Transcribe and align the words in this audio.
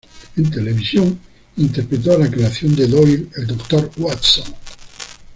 En 0.35 0.49
televisión, 0.49 1.15
interpretó 1.57 2.13
a 2.13 2.17
la 2.17 2.27
creación 2.31 2.75
de 2.75 2.87
Doyle, 2.87 3.29
el 3.35 3.45
Dr. 3.45 3.91
Watson. 3.97 4.45